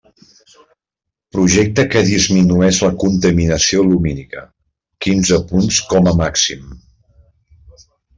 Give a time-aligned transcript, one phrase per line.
[1.35, 4.43] Projecte que disminueix la contaminació lumínica,
[5.07, 6.65] quinze punts com a màxim.